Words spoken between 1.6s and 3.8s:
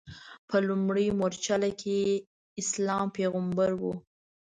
کې اسلام پیغمبر